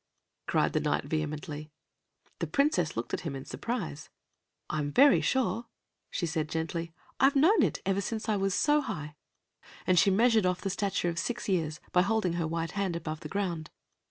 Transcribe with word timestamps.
cried 0.47 0.73
the 0.73 0.79
Knight 0.79 1.03
vehemently. 1.03 1.69
The 2.39 2.47
Princess 2.47 2.97
looked 2.97 3.13
at 3.13 3.19
him 3.19 3.35
in 3.35 3.45
surprise. 3.45 4.09
"I'm 4.67 4.91
very 4.91 5.21
sure," 5.21 5.67
she 6.09 6.25
said 6.25 6.49
gently. 6.49 6.91
"I've 7.19 7.35
known 7.35 7.61
it 7.61 7.83
ever 7.85 8.01
since 8.01 8.27
I 8.27 8.35
was 8.35 8.55
so 8.55 8.81
high," 8.81 9.13
and 9.85 9.99
she 9.99 10.09
measured 10.09 10.47
off 10.47 10.59
the 10.61 10.71
stature 10.71 11.09
of 11.09 11.19
six 11.19 11.47
years 11.47 11.79
by 11.91 12.01
holding 12.01 12.33
her 12.33 12.47
white 12.47 12.71
hand 12.71 12.95
above 12.95 13.19
the 13.19 13.29
ground. 13.29 13.69